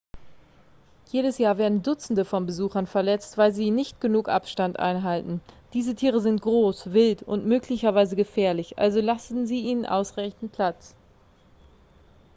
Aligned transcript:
jedes 1.11 1.37
jahr 1.37 1.59
werden 1.59 1.83
dutzende 1.83 2.25
von 2.25 2.47
besuchern 2.47 2.87
verletzt 2.87 3.37
weil 3.37 3.51
sie 3.53 3.69
nicht 3.69 4.01
genug 4.01 4.29
abstand 4.29 4.79
einhalten 4.79 5.41
diese 5.73 5.93
tiere 5.93 6.19
sind 6.21 6.41
groß 6.41 6.91
wild 6.91 7.21
und 7.21 7.45
möglicherweise 7.45 8.15
gefährlich 8.15 8.79
also 8.79 8.99
lassen 8.99 9.45
sie 9.45 9.59
ihnen 9.61 9.85
ausreichend 9.85 10.53
platz 10.53 10.95